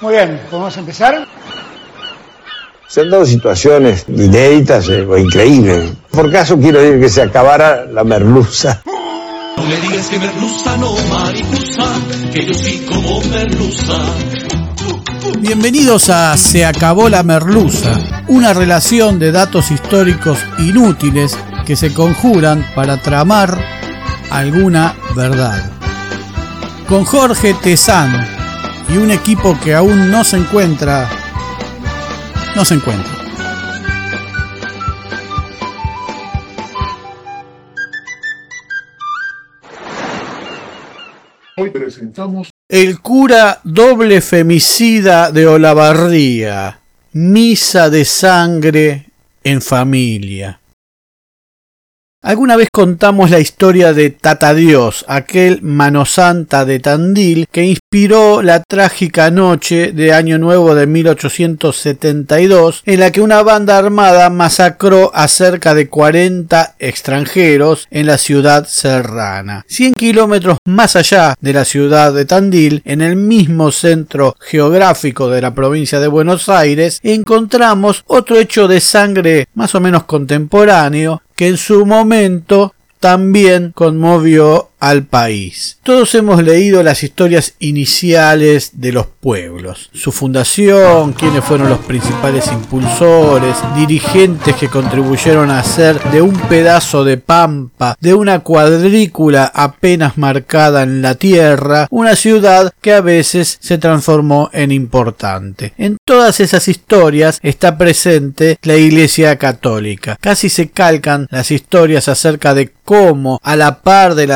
Muy 0.00 0.14
bien, 0.14 0.40
¿podemos 0.50 0.76
empezar? 0.76 1.26
Se 2.88 3.00
han 3.00 3.10
dado 3.10 3.24
situaciones 3.24 4.04
inéditas 4.08 4.88
eh, 4.88 5.02
o 5.02 5.16
increíbles. 5.16 5.92
Por 6.10 6.30
caso 6.30 6.58
quiero 6.58 6.80
decir 6.80 7.00
que 7.00 7.08
se 7.08 7.22
acabara 7.22 7.86
la 7.86 8.04
merluza. 8.04 8.82
No 9.56 9.62
me 9.62 9.76
digas 9.76 10.08
que 10.08 10.18
merluza 10.18 10.76
no 10.76 10.94
mariposa, 11.08 11.92
que 12.32 12.44
yo 12.44 12.54
sí 12.54 12.84
como 12.88 13.20
merluza. 13.22 13.94
Bienvenidos 15.38 16.10
a 16.10 16.36
Se 16.36 16.64
acabó 16.64 17.08
la 17.08 17.22
merluza, 17.22 17.98
una 18.28 18.52
relación 18.52 19.18
de 19.18 19.32
datos 19.32 19.70
históricos 19.70 20.38
inútiles 20.58 21.36
que 21.64 21.76
se 21.76 21.94
conjuran 21.94 22.66
para 22.74 23.00
tramar 23.00 23.58
alguna 24.30 24.96
verdad. 25.14 25.70
Con 26.88 27.04
Jorge 27.04 27.54
Tezán 27.54 28.33
y 28.88 28.96
un 28.96 29.10
equipo 29.10 29.58
que 29.62 29.74
aún 29.74 30.10
no 30.10 30.24
se 30.24 30.36
encuentra, 30.36 31.08
no 32.54 32.64
se 32.64 32.74
encuentra. 32.74 33.12
Hoy 41.56 41.70
presentamos 41.70 42.50
El 42.68 43.00
cura 43.00 43.60
doble 43.62 44.20
femicida 44.20 45.30
de 45.30 45.46
Olavarría, 45.46 46.80
misa 47.12 47.90
de 47.90 48.04
sangre 48.04 49.06
en 49.44 49.62
familia. 49.62 50.60
Alguna 52.26 52.56
vez 52.56 52.68
contamos 52.72 53.30
la 53.30 53.38
historia 53.38 53.92
de 53.92 54.08
Tata 54.08 54.54
Dios, 54.54 55.04
aquel 55.08 55.60
mano 55.60 56.06
santa 56.06 56.64
de 56.64 56.80
Tandil 56.80 57.46
que 57.52 57.64
inspiró 57.64 58.40
la 58.40 58.62
trágica 58.62 59.30
noche 59.30 59.92
de 59.92 60.14
Año 60.14 60.38
Nuevo 60.38 60.74
de 60.74 60.86
1872 60.86 62.82
en 62.86 63.00
la 63.00 63.10
que 63.10 63.20
una 63.20 63.42
banda 63.42 63.76
armada 63.76 64.30
masacró 64.30 65.14
a 65.14 65.28
cerca 65.28 65.74
de 65.74 65.90
40 65.90 66.76
extranjeros 66.78 67.88
en 67.90 68.06
la 68.06 68.16
ciudad 68.16 68.66
serrana. 68.66 69.66
100 69.68 69.92
kilómetros 69.92 70.56
más 70.64 70.96
allá 70.96 71.34
de 71.42 71.52
la 71.52 71.66
ciudad 71.66 72.14
de 72.14 72.24
Tandil, 72.24 72.80
en 72.86 73.02
el 73.02 73.16
mismo 73.16 73.70
centro 73.70 74.34
geográfico 74.40 75.28
de 75.28 75.42
la 75.42 75.54
provincia 75.54 76.00
de 76.00 76.08
Buenos 76.08 76.48
Aires, 76.48 77.00
encontramos 77.02 78.02
otro 78.06 78.38
hecho 78.38 78.66
de 78.66 78.80
sangre 78.80 79.46
más 79.52 79.74
o 79.74 79.80
menos 79.80 80.04
contemporáneo 80.04 81.20
que 81.36 81.48
en 81.48 81.56
su 81.56 81.86
momento 81.86 82.74
también 83.00 83.72
conmovió 83.72 84.70
al 84.84 85.04
país. 85.04 85.78
Todos 85.82 86.14
hemos 86.14 86.42
leído 86.42 86.82
las 86.82 87.02
historias 87.02 87.54
iniciales 87.58 88.72
de 88.74 88.92
los 88.92 89.06
pueblos, 89.06 89.88
su 89.94 90.12
fundación, 90.12 91.14
quiénes 91.14 91.42
fueron 91.42 91.70
los 91.70 91.78
principales 91.80 92.48
impulsores, 92.52 93.56
dirigentes 93.76 94.54
que 94.56 94.68
contribuyeron 94.68 95.50
a 95.50 95.60
hacer 95.60 95.98
de 96.10 96.20
un 96.20 96.34
pedazo 96.34 97.02
de 97.04 97.16
pampa, 97.16 97.96
de 98.00 98.12
una 98.12 98.40
cuadrícula 98.40 99.50
apenas 99.54 100.18
marcada 100.18 100.82
en 100.82 101.00
la 101.00 101.14
tierra, 101.14 101.86
una 101.90 102.14
ciudad 102.14 102.70
que 102.82 102.92
a 102.92 103.00
veces 103.00 103.58
se 103.60 103.78
transformó 103.78 104.50
en 104.52 104.70
importante. 104.70 105.72
En 105.78 105.96
todas 106.04 106.40
esas 106.40 106.68
historias 106.68 107.38
está 107.42 107.78
presente 107.78 108.58
la 108.62 108.76
Iglesia 108.76 109.36
Católica. 109.36 110.18
Casi 110.20 110.50
se 110.50 110.68
calcan 110.68 111.26
las 111.30 111.50
historias 111.50 112.08
acerca 112.08 112.52
de 112.52 112.70
cómo, 112.84 113.40
a 113.42 113.56
la 113.56 113.80
par 113.80 114.14
del 114.14 114.30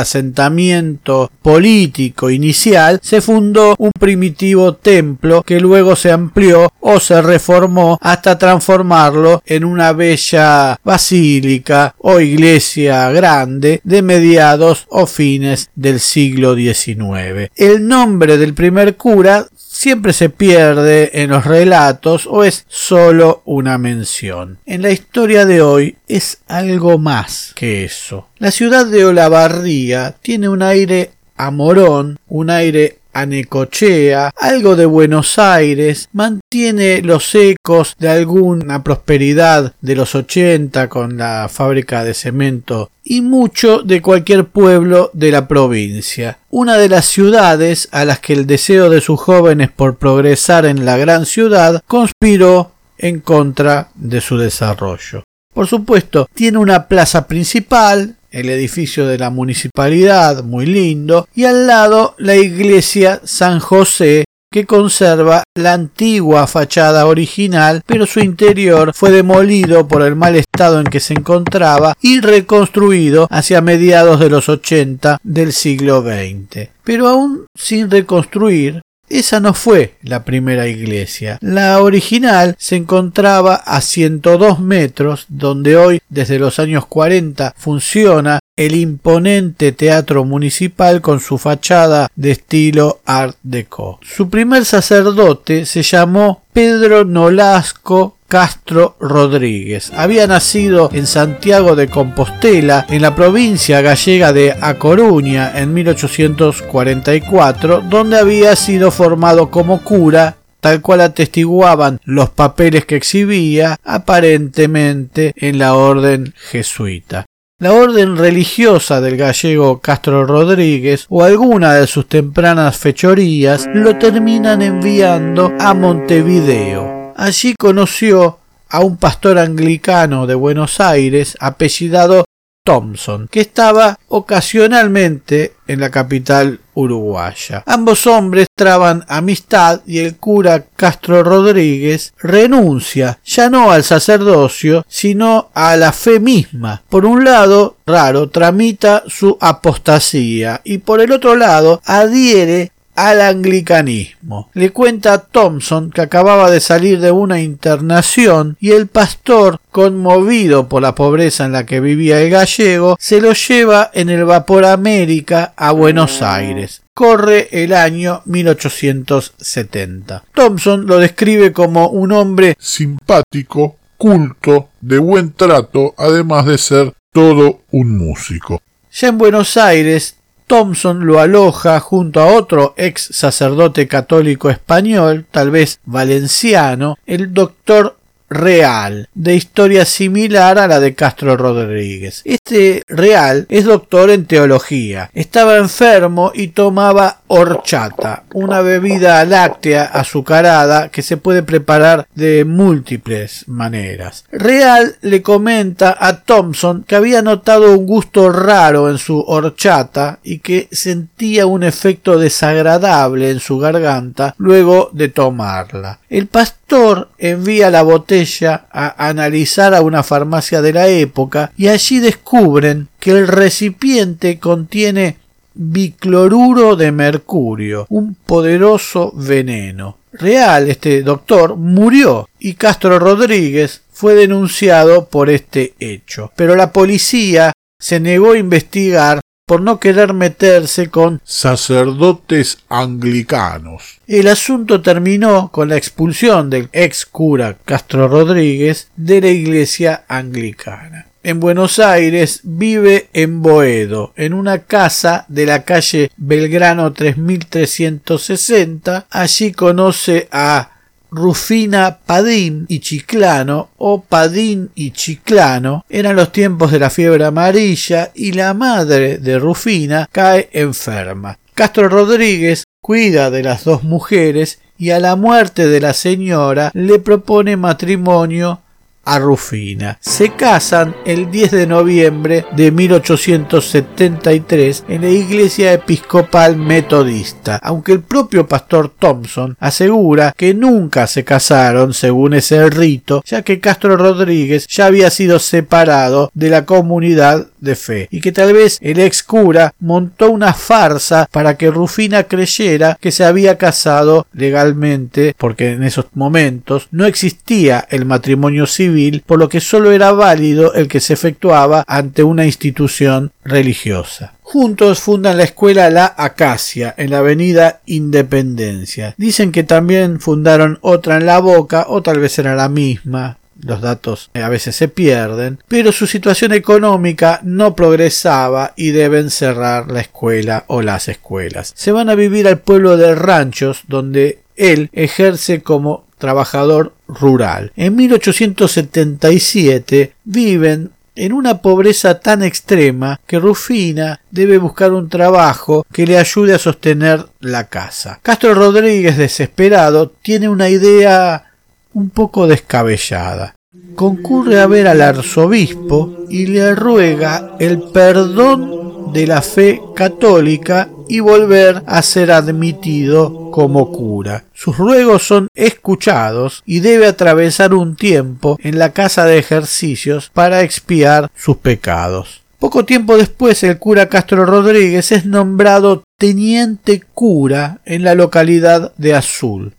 político 1.42 2.30
inicial, 2.30 3.00
se 3.02 3.20
fundó 3.20 3.74
un 3.78 3.90
primitivo 3.98 4.74
templo 4.74 5.42
que 5.42 5.60
luego 5.60 5.96
se 5.96 6.12
amplió 6.12 6.72
o 6.80 7.00
se 7.00 7.20
reformó 7.22 7.98
hasta 8.00 8.38
transformarlo 8.38 9.42
en 9.46 9.64
una 9.64 9.92
bella 9.92 10.78
basílica 10.84 11.94
o 11.98 12.20
iglesia 12.20 13.10
grande 13.10 13.80
de 13.84 14.02
mediados 14.02 14.86
o 14.88 15.06
fines 15.06 15.70
del 15.74 16.00
siglo 16.00 16.54
XIX. 16.54 17.50
El 17.56 17.86
nombre 17.86 18.38
del 18.38 18.54
primer 18.54 18.96
cura 18.96 19.46
siempre 19.78 20.12
se 20.12 20.28
pierde 20.28 21.22
en 21.22 21.30
los 21.30 21.44
relatos 21.44 22.26
o 22.28 22.42
es 22.42 22.64
solo 22.66 23.42
una 23.44 23.78
mención. 23.78 24.58
En 24.66 24.82
la 24.82 24.90
historia 24.90 25.46
de 25.46 25.62
hoy 25.62 25.96
es 26.08 26.38
algo 26.48 26.98
más 26.98 27.52
que 27.54 27.84
eso. 27.84 28.26
La 28.38 28.50
ciudad 28.50 28.86
de 28.86 29.04
Olavarría 29.04 30.16
tiene 30.20 30.48
un 30.48 30.62
aire 30.62 31.12
amorón, 31.36 32.18
un 32.26 32.50
aire 32.50 32.98
Anecochea, 33.20 34.30
algo 34.36 34.76
de 34.76 34.86
Buenos 34.86 35.38
Aires, 35.38 36.08
mantiene 36.12 37.02
los 37.02 37.34
ecos 37.34 37.94
de 37.98 38.08
alguna 38.08 38.82
prosperidad 38.82 39.74
de 39.80 39.96
los 39.96 40.14
80 40.14 40.88
con 40.88 41.16
la 41.16 41.48
fábrica 41.50 42.04
de 42.04 42.14
cemento 42.14 42.90
y 43.04 43.22
mucho 43.22 43.78
de 43.78 44.02
cualquier 44.02 44.46
pueblo 44.46 45.10
de 45.14 45.32
la 45.32 45.48
provincia. 45.48 46.38
Una 46.50 46.76
de 46.76 46.88
las 46.88 47.06
ciudades 47.06 47.88
a 47.90 48.04
las 48.04 48.20
que 48.20 48.34
el 48.34 48.46
deseo 48.46 48.90
de 48.90 49.00
sus 49.00 49.18
jóvenes 49.18 49.70
por 49.70 49.96
progresar 49.96 50.66
en 50.66 50.84
la 50.84 50.96
gran 50.96 51.24
ciudad 51.24 51.82
conspiró 51.86 52.72
en 52.98 53.20
contra 53.20 53.88
de 53.94 54.20
su 54.20 54.36
desarrollo. 54.36 55.22
Por 55.54 55.66
supuesto, 55.66 56.28
tiene 56.34 56.58
una 56.58 56.86
plaza 56.86 57.26
principal, 57.26 58.14
el 58.30 58.48
edificio 58.48 59.06
de 59.06 59.18
la 59.18 59.30
municipalidad, 59.30 60.44
muy 60.44 60.66
lindo, 60.66 61.28
y 61.34 61.44
al 61.44 61.66
lado 61.66 62.14
la 62.18 62.36
iglesia 62.36 63.20
San 63.24 63.60
José, 63.60 64.24
que 64.50 64.64
conserva 64.64 65.44
la 65.54 65.74
antigua 65.74 66.46
fachada 66.46 67.06
original, 67.06 67.82
pero 67.86 68.06
su 68.06 68.20
interior 68.20 68.92
fue 68.94 69.10
demolido 69.10 69.86
por 69.86 70.02
el 70.02 70.16
mal 70.16 70.36
estado 70.36 70.80
en 70.80 70.86
que 70.86 71.00
se 71.00 71.14
encontraba 71.14 71.94
y 72.00 72.20
reconstruido 72.20 73.28
hacia 73.30 73.60
mediados 73.60 74.20
de 74.20 74.30
los 74.30 74.48
80 74.48 75.18
del 75.22 75.52
siglo 75.52 76.02
XX. 76.02 76.70
Pero 76.82 77.08
aún 77.08 77.46
sin 77.54 77.90
reconstruir, 77.90 78.80
esa 79.10 79.40
no 79.40 79.54
fue 79.54 79.94
la 80.02 80.24
primera 80.24 80.68
iglesia. 80.68 81.38
La 81.40 81.80
original 81.80 82.56
se 82.58 82.76
encontraba 82.76 83.54
a 83.54 83.80
102 83.80 84.60
metros, 84.60 85.26
donde 85.28 85.76
hoy, 85.76 86.00
desde 86.08 86.38
los 86.38 86.58
años 86.58 86.86
40, 86.86 87.54
funciona 87.56 88.40
el 88.56 88.74
imponente 88.74 89.70
teatro 89.72 90.24
municipal 90.24 91.00
con 91.00 91.20
su 91.20 91.38
fachada 91.38 92.08
de 92.16 92.32
estilo 92.32 93.00
Art 93.06 93.36
Deco. 93.42 94.00
Su 94.02 94.28
primer 94.28 94.64
sacerdote 94.64 95.64
se 95.64 95.82
llamó 95.82 96.42
Pedro 96.52 97.04
Nolasco 97.04 98.17
Castro 98.28 98.96
Rodríguez. 99.00 99.90
Había 99.96 100.26
nacido 100.26 100.90
en 100.92 101.06
Santiago 101.06 101.74
de 101.74 101.88
Compostela, 101.88 102.84
en 102.90 103.00
la 103.00 103.14
provincia 103.14 103.80
gallega 103.80 104.34
de 104.34 104.54
A 104.60 104.74
Coruña, 104.74 105.58
en 105.58 105.72
1844, 105.72 107.80
donde 107.80 108.18
había 108.18 108.54
sido 108.54 108.90
formado 108.90 109.50
como 109.50 109.82
cura 109.82 110.36
tal 110.60 110.82
cual 110.82 111.00
atestiguaban 111.00 112.00
los 112.04 112.30
papeles 112.30 112.84
que 112.84 112.96
exhibía 112.96 113.76
aparentemente 113.84 115.32
en 115.36 115.58
la 115.58 115.74
orden 115.74 116.34
jesuita. 116.50 117.26
La 117.60 117.72
orden 117.72 118.16
religiosa 118.16 119.00
del 119.00 119.16
gallego 119.16 119.80
Castro 119.80 120.26
Rodríguez 120.26 121.06
o 121.08 121.24
alguna 121.24 121.74
de 121.74 121.86
sus 121.86 122.08
tempranas 122.08 122.76
fechorías 122.76 123.66
lo 123.72 123.96
terminan 123.96 124.62
enviando 124.62 125.52
a 125.58 125.74
Montevideo. 125.74 126.97
Allí 127.18 127.56
conoció 127.58 128.38
a 128.68 128.78
un 128.78 128.96
pastor 128.96 129.40
anglicano 129.40 130.28
de 130.28 130.36
Buenos 130.36 130.78
Aires 130.78 131.36
apellidado 131.40 132.24
Thompson, 132.64 133.26
que 133.28 133.40
estaba 133.40 133.98
ocasionalmente 134.06 135.54
en 135.66 135.80
la 135.80 135.90
capital 135.90 136.60
uruguaya. 136.74 137.64
Ambos 137.66 138.06
hombres 138.06 138.46
traban 138.54 139.04
amistad 139.08 139.80
y 139.84 139.98
el 139.98 140.16
cura 140.16 140.66
Castro 140.76 141.24
Rodríguez 141.24 142.14
renuncia 142.18 143.18
ya 143.24 143.50
no 143.50 143.72
al 143.72 143.82
sacerdocio, 143.82 144.84
sino 144.86 145.50
a 145.54 145.76
la 145.76 145.90
fe 145.90 146.20
misma. 146.20 146.84
Por 146.88 147.04
un 147.04 147.24
lado, 147.24 147.78
raro, 147.84 148.30
tramita 148.30 149.02
su 149.08 149.36
apostasía 149.40 150.60
y 150.62 150.78
por 150.78 151.00
el 151.00 151.10
otro 151.10 151.34
lado 151.34 151.82
adhiere 151.84 152.70
al 152.98 153.20
anglicanismo. 153.20 154.50
Le 154.54 154.70
cuenta 154.70 155.12
a 155.12 155.18
Thompson 155.18 155.90
que 155.90 156.00
acababa 156.00 156.50
de 156.50 156.58
salir 156.58 156.98
de 156.98 157.12
una 157.12 157.40
internación 157.40 158.56
y 158.58 158.72
el 158.72 158.88
pastor, 158.88 159.60
conmovido 159.70 160.68
por 160.68 160.82
la 160.82 160.96
pobreza 160.96 161.44
en 161.44 161.52
la 161.52 161.64
que 161.64 161.78
vivía 161.78 162.20
el 162.20 162.30
gallego, 162.30 162.96
se 162.98 163.20
lo 163.20 163.34
lleva 163.34 163.92
en 163.94 164.10
el 164.10 164.24
vapor 164.24 164.64
América 164.64 165.54
a 165.56 165.70
Buenos 165.70 166.22
Aires. 166.22 166.82
Corre 166.92 167.48
el 167.52 167.72
año 167.72 168.22
1870. 168.24 170.24
Thompson 170.34 170.86
lo 170.86 170.98
describe 170.98 171.52
como 171.52 171.90
un 171.90 172.10
hombre 172.10 172.56
simpático, 172.58 173.76
culto, 173.96 174.70
de 174.80 174.98
buen 174.98 175.34
trato, 175.34 175.94
además 175.96 176.46
de 176.46 176.58
ser 176.58 176.92
todo 177.12 177.60
un 177.70 177.96
músico. 177.96 178.60
Ya 178.90 179.08
en 179.08 179.18
Buenos 179.18 179.56
Aires 179.56 180.17
Thompson 180.48 181.06
lo 181.06 181.20
aloja 181.20 181.78
junto 181.78 182.20
a 182.20 182.26
otro 182.34 182.74
ex 182.76 183.10
sacerdote 183.12 183.86
católico 183.86 184.50
español, 184.50 185.26
tal 185.30 185.50
vez 185.52 185.78
valenciano, 185.84 186.98
el 187.06 187.32
doctor 187.32 187.98
Real, 188.30 189.08
de 189.14 189.36
historia 189.36 189.86
similar 189.86 190.58
a 190.58 190.66
la 190.66 190.80
de 190.80 190.94
Castro 190.94 191.36
Rodríguez. 191.36 192.20
Este 192.24 192.82
Real 192.86 193.46
es 193.48 193.64
doctor 193.64 194.10
en 194.10 194.26
teología. 194.26 195.10
Estaba 195.14 195.56
enfermo 195.56 196.32
y 196.34 196.48
tomaba 196.48 197.17
horchata, 197.28 198.24
una 198.32 198.60
bebida 198.60 199.24
láctea 199.24 199.84
azucarada 199.84 200.88
que 200.88 201.02
se 201.02 201.16
puede 201.16 201.42
preparar 201.42 202.06
de 202.14 202.44
múltiples 202.44 203.46
maneras. 203.48 204.24
Real 204.30 204.96
le 205.02 205.22
comenta 205.22 205.96
a 205.98 206.22
Thompson 206.22 206.84
que 206.86 206.96
había 206.96 207.22
notado 207.22 207.78
un 207.78 207.86
gusto 207.86 208.30
raro 208.30 208.90
en 208.90 208.98
su 208.98 209.20
horchata 209.20 210.18
y 210.22 210.40
que 210.40 210.68
sentía 210.72 211.46
un 211.46 211.62
efecto 211.62 212.18
desagradable 212.18 213.30
en 213.30 213.40
su 213.40 213.58
garganta 213.58 214.34
luego 214.38 214.90
de 214.92 215.08
tomarla. 215.08 216.00
El 216.08 216.26
pastor 216.26 217.10
envía 217.18 217.70
la 217.70 217.82
botella 217.82 218.66
a 218.70 219.08
analizar 219.08 219.74
a 219.74 219.82
una 219.82 220.02
farmacia 220.02 220.62
de 220.62 220.72
la 220.72 220.88
época 220.88 221.52
y 221.56 221.68
allí 221.68 221.98
descubren 221.98 222.88
que 223.00 223.10
el 223.12 223.28
recipiente 223.28 224.38
contiene 224.38 225.16
bicloruro 225.58 226.76
de 226.76 226.92
mercurio, 226.92 227.86
un 227.90 228.14
poderoso 228.14 229.12
veneno. 229.14 229.98
Real, 230.12 230.68
este 230.70 231.02
doctor, 231.02 231.56
murió 231.56 232.28
y 232.38 232.54
Castro 232.54 232.98
Rodríguez 232.98 233.82
fue 233.92 234.14
denunciado 234.14 235.08
por 235.08 235.28
este 235.28 235.74
hecho. 235.80 236.32
Pero 236.36 236.54
la 236.54 236.72
policía 236.72 237.52
se 237.78 238.00
negó 238.00 238.32
a 238.32 238.38
investigar 238.38 239.20
por 239.46 239.60
no 239.60 239.80
querer 239.80 240.12
meterse 240.12 240.90
con 240.90 241.20
sacerdotes 241.24 242.58
anglicanos. 242.68 243.98
El 244.06 244.28
asunto 244.28 244.82
terminó 244.82 245.50
con 245.50 245.70
la 245.70 245.76
expulsión 245.76 246.50
del 246.50 246.68
ex 246.72 247.06
cura 247.06 247.56
Castro 247.64 248.08
Rodríguez 248.08 248.90
de 248.96 249.20
la 249.20 249.28
iglesia 249.28 250.04
anglicana 250.06 251.07
en 251.28 251.40
Buenos 251.40 251.78
Aires, 251.78 252.40
vive 252.42 253.10
en 253.12 253.42
Boedo, 253.42 254.14
en 254.16 254.32
una 254.32 254.60
casa 254.60 255.26
de 255.28 255.44
la 255.44 255.62
calle 255.62 256.10
Belgrano 256.16 256.94
3360. 256.94 259.08
Allí 259.10 259.52
conoce 259.52 260.26
a 260.32 260.70
Rufina 261.10 261.98
Padín 261.98 262.64
y 262.68 262.80
Chiclano 262.80 263.68
o 263.76 264.00
Padín 264.00 264.70
y 264.74 264.92
Chiclano 264.92 265.84
eran 265.90 266.16
los 266.16 266.32
tiempos 266.32 266.72
de 266.72 266.78
la 266.78 266.88
fiebre 266.88 267.26
amarilla 267.26 268.10
y 268.14 268.32
la 268.32 268.54
madre 268.54 269.18
de 269.18 269.38
Rufina 269.38 270.08
cae 270.10 270.48
enferma. 270.52 271.38
Castro 271.52 271.90
Rodríguez 271.90 272.64
cuida 272.80 273.30
de 273.30 273.42
las 273.42 273.64
dos 273.64 273.84
mujeres 273.84 274.60
y 274.78 274.90
a 274.90 274.98
la 274.98 275.14
muerte 275.14 275.68
de 275.68 275.80
la 275.80 275.92
señora 275.92 276.70
le 276.72 276.98
propone 277.00 277.58
matrimonio 277.58 278.62
a 279.08 279.18
Rufina. 279.18 279.98
Se 280.00 280.30
casan 280.30 280.94
el 281.06 281.30
10 281.30 281.52
de 281.52 281.66
noviembre 281.66 282.44
de 282.54 282.70
1873 282.70 284.84
en 284.88 285.00
la 285.00 285.08
iglesia 285.08 285.72
episcopal 285.72 286.56
metodista, 286.56 287.58
aunque 287.62 287.92
el 287.92 288.00
propio 288.00 288.46
pastor 288.46 288.92
Thompson 288.98 289.56
asegura 289.58 290.34
que 290.36 290.52
nunca 290.52 291.06
se 291.06 291.24
casaron 291.24 291.94
según 291.94 292.34
ese 292.34 292.68
rito, 292.68 293.22
ya 293.24 293.40
que 293.40 293.60
Castro 293.60 293.96
Rodríguez 293.96 294.66
ya 294.66 294.84
había 294.86 295.08
sido 295.10 295.38
separado 295.38 296.30
de 296.34 296.50
la 296.50 296.66
comunidad 296.66 297.46
de 297.60 297.76
fe 297.76 298.08
y 298.10 298.20
que 298.20 298.32
tal 298.32 298.52
vez 298.52 298.78
el 298.80 299.00
ex 299.00 299.22
cura 299.22 299.74
montó 299.80 300.30
una 300.30 300.54
farsa 300.54 301.28
para 301.30 301.56
que 301.56 301.70
Rufina 301.70 302.24
creyera 302.24 302.98
que 303.00 303.12
se 303.12 303.24
había 303.24 303.58
casado 303.58 304.26
legalmente 304.32 305.34
porque 305.36 305.72
en 305.72 305.82
esos 305.82 306.06
momentos 306.14 306.88
no 306.90 307.06
existía 307.06 307.86
el 307.90 308.04
matrimonio 308.04 308.66
civil 308.66 309.22
por 309.26 309.38
lo 309.38 309.48
que 309.48 309.60
solo 309.60 309.92
era 309.92 310.12
válido 310.12 310.74
el 310.74 310.88
que 310.88 311.00
se 311.00 311.14
efectuaba 311.14 311.84
ante 311.86 312.22
una 312.22 312.46
institución 312.46 313.32
religiosa. 313.44 314.34
Juntos 314.42 315.00
fundan 315.00 315.36
la 315.36 315.44
escuela 315.44 315.90
La 315.90 316.14
Acacia 316.16 316.94
en 316.96 317.10
la 317.10 317.18
avenida 317.18 317.80
Independencia. 317.84 319.14
Dicen 319.18 319.52
que 319.52 319.62
también 319.62 320.20
fundaron 320.20 320.78
otra 320.80 321.18
en 321.18 321.26
La 321.26 321.38
Boca 321.38 321.84
o 321.88 322.02
tal 322.02 322.18
vez 322.18 322.38
era 322.38 322.54
la 322.54 322.70
misma 322.70 323.38
los 323.60 323.80
datos 323.80 324.30
a 324.34 324.48
veces 324.48 324.76
se 324.76 324.86
pierden, 324.88 325.58
pero 325.68 325.92
su 325.92 326.06
situación 326.06 326.52
económica 326.52 327.40
no 327.42 327.74
progresaba 327.74 328.74
y 328.76 328.90
deben 328.90 329.30
cerrar 329.30 329.90
la 329.90 330.00
escuela 330.00 330.64
o 330.68 330.82
las 330.82 331.08
escuelas. 331.08 331.72
Se 331.76 331.92
van 331.92 332.10
a 332.10 332.14
vivir 332.14 332.46
al 332.46 332.60
pueblo 332.60 332.96
de 332.96 333.14
Ranchos, 333.14 333.82
donde 333.88 334.40
él 334.56 334.90
ejerce 334.92 335.62
como 335.62 336.06
trabajador 336.18 336.94
rural. 337.06 337.72
En 337.76 337.96
1877 337.96 340.12
viven 340.24 340.92
en 341.18 341.32
una 341.32 341.62
pobreza 341.62 342.20
tan 342.20 342.44
extrema 342.44 343.20
que 343.26 343.40
Rufina 343.40 344.20
debe 344.30 344.58
buscar 344.58 344.92
un 344.92 345.08
trabajo 345.08 345.84
que 345.92 346.06
le 346.06 346.16
ayude 346.16 346.54
a 346.54 346.58
sostener 346.58 347.26
la 347.40 347.64
casa. 347.64 348.20
Castro 348.22 348.54
Rodríguez, 348.54 349.16
desesperado, 349.16 350.12
tiene 350.22 350.48
una 350.48 350.68
idea 350.68 351.47
un 351.92 352.10
poco 352.10 352.46
descabellada. 352.46 353.54
Concurre 353.94 354.60
a 354.60 354.66
ver 354.66 354.88
al 354.88 355.00
arzobispo 355.00 356.24
y 356.28 356.46
le 356.46 356.74
ruega 356.74 357.56
el 357.58 357.82
perdón 357.92 359.12
de 359.12 359.26
la 359.26 359.42
fe 359.42 359.80
católica 359.94 360.88
y 361.08 361.20
volver 361.20 361.82
a 361.86 362.02
ser 362.02 362.30
admitido 362.30 363.50
como 363.50 363.90
cura. 363.90 364.44
Sus 364.52 364.76
ruegos 364.76 365.26
son 365.26 365.48
escuchados 365.54 366.62
y 366.66 366.80
debe 366.80 367.06
atravesar 367.06 367.74
un 367.74 367.96
tiempo 367.96 368.58
en 368.62 368.78
la 368.78 368.92
casa 368.92 369.24
de 369.24 369.38
ejercicios 369.38 370.30
para 370.32 370.62
expiar 370.62 371.30
sus 371.34 371.56
pecados. 371.56 372.42
Poco 372.58 372.84
tiempo 372.84 373.16
después 373.16 373.62
el 373.62 373.78
cura 373.78 374.08
Castro 374.08 374.44
Rodríguez 374.44 375.12
es 375.12 375.24
nombrado 375.24 376.02
teniente 376.18 377.04
cura 377.14 377.80
en 377.84 378.02
la 378.02 378.14
localidad 378.14 378.92
de 378.96 379.14
Azul. 379.14 379.74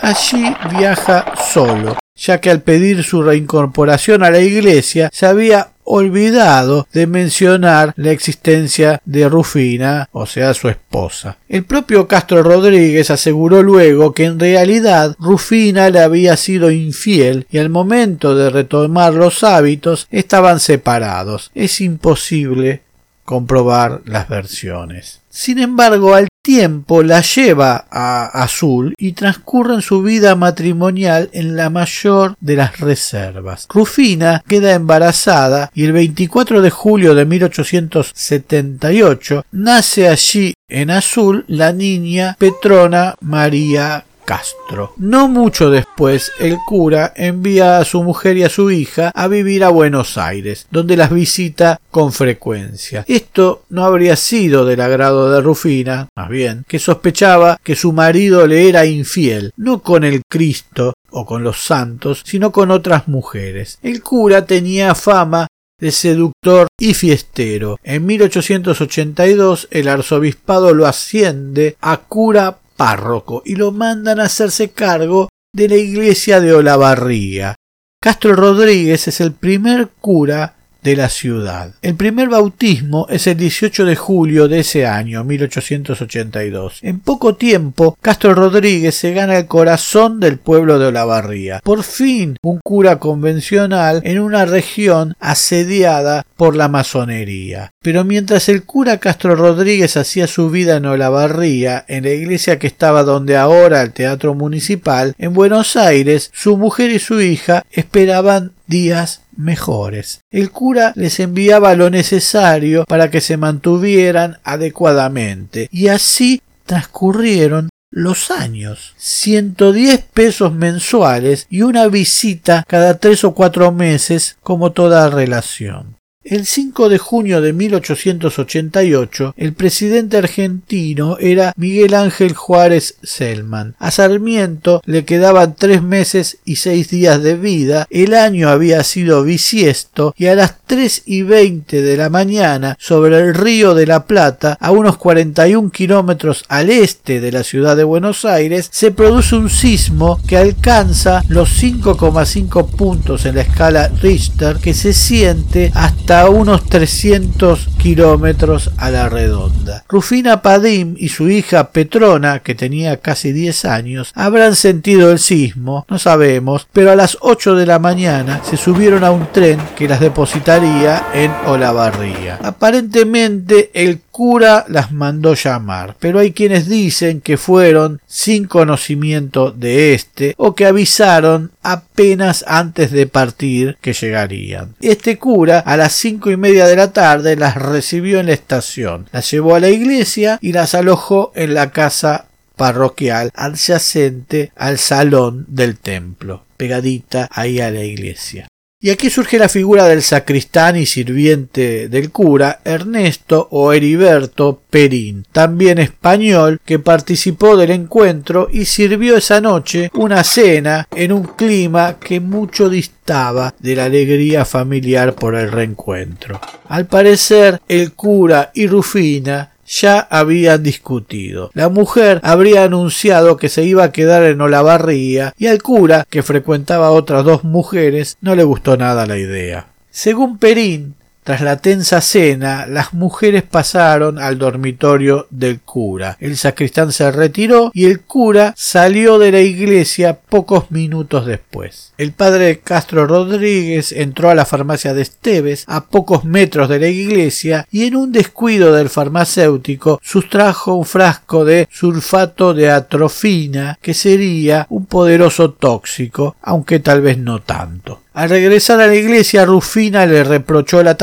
Allí 0.00 0.54
viaja 0.76 1.32
solo, 1.52 1.96
ya 2.14 2.40
que 2.40 2.50
al 2.50 2.62
pedir 2.62 3.02
su 3.02 3.22
reincorporación 3.22 4.22
a 4.22 4.30
la 4.30 4.40
iglesia 4.40 5.10
se 5.12 5.26
había 5.26 5.70
olvidado 5.86 6.86
de 6.92 7.06
mencionar 7.06 7.94
la 7.96 8.10
existencia 8.10 9.00
de 9.04 9.28
Rufina, 9.28 10.08
o 10.12 10.26
sea, 10.26 10.52
su 10.52 10.68
esposa. 10.68 11.38
El 11.48 11.64
propio 11.64 12.06
Castro 12.08 12.42
Rodríguez 12.42 13.10
aseguró 13.10 13.62
luego 13.62 14.12
que 14.12 14.24
en 14.24 14.38
realidad 14.38 15.16
Rufina 15.18 15.88
le 15.90 16.00
había 16.00 16.36
sido 16.36 16.70
infiel 16.70 17.46
y 17.50 17.58
al 17.58 17.70
momento 17.70 18.34
de 18.34 18.50
retomar 18.50 19.14
los 19.14 19.44
hábitos 19.44 20.08
estaban 20.10 20.60
separados. 20.60 21.50
Es 21.54 21.80
imposible 21.80 22.82
comprobar 23.26 24.00
las 24.06 24.30
versiones. 24.30 25.20
Sin 25.28 25.58
embargo, 25.58 26.14
al 26.14 26.28
tiempo 26.40 27.02
la 27.02 27.20
lleva 27.20 27.84
a 27.90 28.24
Azul 28.42 28.94
y 28.96 29.12
transcurren 29.12 29.82
su 29.82 30.02
vida 30.02 30.34
matrimonial 30.34 31.28
en 31.34 31.56
la 31.56 31.68
mayor 31.68 32.36
de 32.40 32.56
las 32.56 32.80
reservas. 32.80 33.66
Rufina 33.68 34.42
queda 34.48 34.72
embarazada 34.72 35.70
y 35.74 35.84
el 35.84 35.92
24 35.92 36.62
de 36.62 36.70
julio 36.70 37.14
de 37.14 37.26
1878 37.26 39.44
nace 39.52 40.08
allí 40.08 40.54
en 40.68 40.90
Azul 40.90 41.44
la 41.48 41.72
niña 41.72 42.34
Petrona 42.38 43.16
María 43.20 44.05
Castro. 44.26 44.92
No 44.98 45.28
mucho 45.28 45.70
después, 45.70 46.32
el 46.38 46.58
cura 46.66 47.14
envía 47.16 47.78
a 47.78 47.84
su 47.84 48.02
mujer 48.02 48.36
y 48.36 48.42
a 48.42 48.50
su 48.50 48.70
hija 48.70 49.10
a 49.14 49.28
vivir 49.28 49.64
a 49.64 49.70
Buenos 49.70 50.18
Aires, 50.18 50.66
donde 50.70 50.96
las 50.96 51.10
visita 51.10 51.80
con 51.90 52.12
frecuencia. 52.12 53.04
Esto 53.08 53.62
no 53.70 53.84
habría 53.84 54.16
sido 54.16 54.66
del 54.66 54.82
agrado 54.82 55.30
de 55.30 55.40
Rufina, 55.40 56.08
más 56.14 56.28
bien, 56.28 56.64
que 56.68 56.78
sospechaba 56.78 57.58
que 57.62 57.76
su 57.76 57.92
marido 57.92 58.46
le 58.46 58.68
era 58.68 58.84
infiel, 58.84 59.52
no 59.56 59.80
con 59.80 60.04
el 60.04 60.22
Cristo 60.28 60.92
o 61.10 61.24
con 61.24 61.42
los 61.42 61.62
santos, 61.62 62.22
sino 62.26 62.52
con 62.52 62.70
otras 62.70 63.08
mujeres. 63.08 63.78
El 63.82 64.02
cura 64.02 64.44
tenía 64.44 64.94
fama 64.94 65.46
de 65.78 65.90
seductor 65.92 66.66
y 66.78 66.94
fiestero. 66.94 67.78
En 67.84 68.06
1882 68.06 69.68
el 69.70 69.88
arzobispado 69.88 70.74
lo 70.74 70.86
asciende 70.86 71.76
a 71.80 71.98
cura 71.98 72.58
párroco 72.76 73.42
y 73.44 73.56
lo 73.56 73.72
mandan 73.72 74.20
a 74.20 74.24
hacerse 74.24 74.70
cargo 74.70 75.28
de 75.52 75.68
la 75.68 75.76
iglesia 75.76 76.40
de 76.40 76.52
Olavarría. 76.52 77.54
Castro 78.00 78.34
Rodríguez 78.34 79.08
es 79.08 79.20
el 79.20 79.32
primer 79.32 79.88
cura 80.00 80.55
la 80.94 81.08
ciudad. 81.08 81.72
El 81.82 81.96
primer 81.96 82.28
bautismo 82.28 83.06
es 83.10 83.26
el 83.26 83.36
18 83.36 83.84
de 83.86 83.96
julio 83.96 84.46
de 84.46 84.60
ese 84.60 84.86
año, 84.86 85.24
1882. 85.24 86.80
En 86.82 87.00
poco 87.00 87.34
tiempo, 87.34 87.98
Castro 88.00 88.34
Rodríguez 88.34 88.94
se 88.94 89.12
gana 89.12 89.38
el 89.38 89.46
corazón 89.46 90.20
del 90.20 90.38
pueblo 90.38 90.78
de 90.78 90.86
Olavarría. 90.86 91.60
Por 91.64 91.82
fin, 91.82 92.36
un 92.42 92.60
cura 92.62 92.98
convencional 92.98 94.02
en 94.04 94.20
una 94.20 94.44
región 94.44 95.14
asediada 95.18 96.24
por 96.36 96.54
la 96.54 96.68
masonería. 96.68 97.72
Pero 97.82 98.04
mientras 98.04 98.48
el 98.48 98.64
cura 98.64 98.98
Castro 98.98 99.34
Rodríguez 99.34 99.96
hacía 99.96 100.26
su 100.26 100.50
vida 100.50 100.76
en 100.76 100.86
Olavarría, 100.86 101.84
en 101.88 102.04
la 102.04 102.10
iglesia 102.10 102.58
que 102.58 102.66
estaba 102.66 103.02
donde 103.02 103.36
ahora 103.36 103.82
el 103.82 103.92
Teatro 103.92 104.34
Municipal, 104.34 105.14
en 105.18 105.32
Buenos 105.32 105.76
Aires, 105.76 106.30
su 106.34 106.56
mujer 106.56 106.90
y 106.90 106.98
su 106.98 107.20
hija 107.20 107.64
esperaban 107.70 108.52
días 108.66 109.22
mejores. 109.36 110.20
El 110.30 110.50
cura 110.50 110.92
les 110.96 111.20
enviaba 111.20 111.74
lo 111.74 111.90
necesario 111.90 112.84
para 112.86 113.10
que 113.10 113.20
se 113.20 113.36
mantuvieran 113.36 114.38
adecuadamente 114.44 115.68
y 115.70 115.88
así 115.88 116.42
transcurrieron 116.64 117.68
los 117.90 118.30
años. 118.30 118.94
110 118.98 120.02
pesos 120.12 120.52
mensuales 120.52 121.46
y 121.48 121.62
una 121.62 121.86
visita 121.88 122.64
cada 122.66 122.98
tres 122.98 123.24
o 123.24 123.34
cuatro 123.34 123.72
meses 123.72 124.36
como 124.42 124.72
toda 124.72 125.08
relación. 125.08 125.96
El 126.28 126.44
5 126.44 126.88
de 126.88 126.98
junio 126.98 127.40
de 127.40 127.52
1888, 127.52 129.34
el 129.36 129.52
presidente 129.52 130.16
argentino 130.16 131.18
era 131.20 131.52
Miguel 131.56 131.94
Ángel 131.94 132.34
Juárez 132.34 132.96
Selman. 133.00 133.76
A 133.78 133.92
Sarmiento 133.92 134.82
le 134.86 135.04
quedaban 135.04 135.54
tres 135.54 135.84
meses 135.84 136.38
y 136.44 136.56
seis 136.56 136.90
días 136.90 137.22
de 137.22 137.36
vida, 137.36 137.86
el 137.90 138.12
año 138.12 138.48
había 138.48 138.82
sido 138.82 139.22
bisiesto 139.22 140.16
y 140.18 140.26
a 140.26 140.34
las 140.34 140.56
tres 140.66 141.04
y 141.06 141.22
veinte 141.22 141.80
de 141.80 141.96
la 141.96 142.10
mañana, 142.10 142.76
sobre 142.80 143.16
el 143.18 143.32
río 143.32 143.76
de 143.76 143.86
la 143.86 144.06
Plata, 144.06 144.58
a 144.60 144.72
unos 144.72 144.96
41 144.96 145.70
kilómetros 145.70 146.44
al 146.48 146.70
este 146.70 147.20
de 147.20 147.30
la 147.30 147.44
ciudad 147.44 147.76
de 147.76 147.84
Buenos 147.84 148.24
Aires, 148.24 148.68
se 148.72 148.90
produce 148.90 149.36
un 149.36 149.48
sismo 149.48 150.20
que 150.26 150.36
alcanza 150.36 151.22
los 151.28 151.62
5,5 151.62 152.68
puntos 152.70 153.26
en 153.26 153.36
la 153.36 153.42
escala 153.42 153.92
Richter 154.02 154.56
que 154.56 154.74
se 154.74 154.92
siente 154.92 155.70
hasta 155.72 156.15
a 156.20 156.30
unos 156.30 156.64
300 156.64 157.68
kilómetros 157.78 158.70
a 158.78 158.90
la 158.90 159.08
redonda. 159.08 159.84
Rufina 159.88 160.40
Padim 160.40 160.94
y 160.98 161.10
su 161.10 161.28
hija 161.28 161.70
Petrona, 161.72 162.38
que 162.38 162.54
tenía 162.54 162.96
casi 162.96 163.32
10 163.32 163.64
años, 163.66 164.12
habrán 164.14 164.56
sentido 164.56 165.12
el 165.12 165.18
sismo, 165.18 165.84
no 165.88 165.98
sabemos, 165.98 166.68
pero 166.72 166.90
a 166.90 166.96
las 166.96 167.18
8 167.20 167.54
de 167.54 167.66
la 167.66 167.78
mañana 167.78 168.40
se 168.48 168.56
subieron 168.56 169.04
a 169.04 169.10
un 169.10 169.30
tren 169.30 169.60
que 169.76 169.88
las 169.88 170.00
depositaría 170.00 171.06
en 171.12 171.30
Olavarría. 171.46 172.38
Aparentemente 172.42 173.70
el 173.74 174.00
cura 174.16 174.64
las 174.68 174.92
mandó 174.92 175.34
llamar, 175.34 175.94
pero 176.00 176.20
hay 176.20 176.32
quienes 176.32 176.66
dicen 176.70 177.20
que 177.20 177.36
fueron 177.36 178.00
sin 178.06 178.46
conocimiento 178.46 179.50
de 179.50 179.92
éste 179.92 180.34
o 180.38 180.54
que 180.54 180.64
avisaron 180.64 181.50
apenas 181.62 182.42
antes 182.48 182.92
de 182.92 183.06
partir 183.06 183.76
que 183.82 183.92
llegarían. 183.92 184.74
Este 184.80 185.18
cura 185.18 185.58
a 185.58 185.76
las 185.76 185.92
cinco 186.08 186.30
y 186.30 186.36
media 186.36 186.66
de 186.66 186.76
la 186.76 186.92
tarde 186.92 187.34
las 187.34 187.56
recibió 187.56 188.20
en 188.20 188.26
la 188.26 188.32
estación, 188.32 189.08
las 189.10 189.28
llevó 189.28 189.56
a 189.56 189.60
la 189.60 189.70
iglesia 189.70 190.38
y 190.40 190.52
las 190.52 190.76
alojó 190.76 191.32
en 191.34 191.52
la 191.52 191.72
casa 191.72 192.26
parroquial 192.54 193.32
adyacente 193.34 194.52
al 194.54 194.78
salón 194.78 195.46
del 195.48 195.76
templo, 195.76 196.44
pegadita 196.56 197.28
ahí 197.32 197.58
a 197.58 197.72
la 197.72 197.82
iglesia. 197.82 198.46
Y 198.78 198.90
aquí 198.90 199.08
surge 199.08 199.38
la 199.38 199.48
figura 199.48 199.88
del 199.88 200.02
sacristán 200.02 200.76
y 200.76 200.84
sirviente 200.84 201.88
del 201.88 202.10
cura, 202.10 202.60
Ernesto 202.62 203.48
o 203.50 203.72
Heriberto 203.72 204.60
Perín, 204.68 205.24
también 205.32 205.78
español, 205.78 206.60
que 206.62 206.78
participó 206.78 207.56
del 207.56 207.70
encuentro 207.70 208.48
y 208.52 208.66
sirvió 208.66 209.16
esa 209.16 209.40
noche 209.40 209.90
una 209.94 210.22
cena 210.24 210.86
en 210.94 211.12
un 211.12 211.24
clima 211.24 211.96
que 211.98 212.20
mucho 212.20 212.68
distaba 212.68 213.54
de 213.58 213.76
la 213.76 213.86
alegría 213.86 214.44
familiar 214.44 215.14
por 215.14 215.36
el 215.36 215.50
reencuentro. 215.50 216.38
Al 216.68 216.86
parecer, 216.86 217.62
el 217.68 217.94
cura 217.94 218.50
y 218.52 218.66
Rufina 218.66 219.55
ya 219.66 220.00
habían 220.00 220.62
discutido. 220.62 221.50
La 221.54 221.68
mujer 221.68 222.20
habría 222.22 222.64
anunciado 222.64 223.36
que 223.36 223.48
se 223.48 223.64
iba 223.64 223.84
a 223.84 223.92
quedar 223.92 224.22
en 224.24 224.40
Olavarría 224.40 225.34
y 225.38 225.46
al 225.46 225.62
cura, 225.62 226.06
que 226.08 226.22
frecuentaba 226.22 226.88
a 226.88 226.92
otras 226.92 227.24
dos 227.24 227.44
mujeres, 227.44 228.16
no 228.20 228.34
le 228.34 228.44
gustó 228.44 228.76
nada 228.76 229.06
la 229.06 229.18
idea. 229.18 229.68
Según 229.90 230.38
Perín, 230.38 230.94
tras 231.26 231.40
la 231.40 231.56
tensa 231.56 232.00
cena, 232.02 232.66
las 232.68 232.94
mujeres 232.94 233.42
pasaron 233.42 234.20
al 234.20 234.38
dormitorio 234.38 235.26
del 235.30 235.58
cura. 235.58 236.16
El 236.20 236.36
sacristán 236.36 236.92
se 236.92 237.10
retiró 237.10 237.72
y 237.74 237.86
el 237.86 237.98
cura 238.02 238.54
salió 238.56 239.18
de 239.18 239.32
la 239.32 239.40
iglesia 239.40 240.20
pocos 240.20 240.70
minutos 240.70 241.26
después. 241.26 241.92
El 241.98 242.12
padre 242.12 242.60
Castro 242.60 243.08
Rodríguez 243.08 243.90
entró 243.90 244.30
a 244.30 244.36
la 244.36 244.44
farmacia 244.44 244.94
de 244.94 245.02
Esteves 245.02 245.64
a 245.66 245.86
pocos 245.86 246.24
metros 246.24 246.68
de 246.68 246.78
la 246.78 246.86
iglesia 246.86 247.66
y 247.72 247.86
en 247.86 247.96
un 247.96 248.12
descuido 248.12 248.72
del 248.72 248.88
farmacéutico 248.88 249.98
sustrajo 250.04 250.74
un 250.74 250.84
frasco 250.84 251.44
de 251.44 251.66
sulfato 251.72 252.54
de 252.54 252.70
atrofina 252.70 253.76
que 253.82 253.94
sería 253.94 254.68
un 254.70 254.86
poderoso 254.86 255.50
tóxico, 255.50 256.36
aunque 256.40 256.78
tal 256.78 257.00
vez 257.00 257.18
no 257.18 257.42
tanto. 257.42 258.02
Al 258.16 258.30
regresar 258.30 258.80
a 258.80 258.86
la 258.86 258.94
iglesia, 258.94 259.44
Rufina 259.44 260.06
le 260.06 260.24
reprochó 260.24 260.82
la 260.82 260.96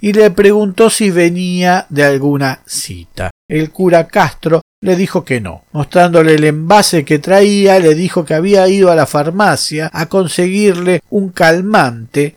y 0.00 0.12
le 0.12 0.30
preguntó 0.30 0.90
si 0.90 1.10
venía 1.10 1.86
de 1.88 2.04
alguna 2.04 2.60
cita. 2.66 3.30
El 3.48 3.70
cura 3.70 4.06
Castro 4.06 4.62
le 4.82 4.96
dijo 4.96 5.24
que 5.24 5.40
no. 5.40 5.64
Mostrándole 5.72 6.34
el 6.34 6.44
envase 6.44 7.04
que 7.04 7.18
traía, 7.18 7.78
le 7.78 7.94
dijo 7.94 8.24
que 8.24 8.34
había 8.34 8.66
ido 8.68 8.90
a 8.90 8.94
la 8.94 9.06
farmacia 9.06 9.90
a 9.92 10.06
conseguirle 10.06 11.02
un 11.10 11.30
calmante 11.30 12.36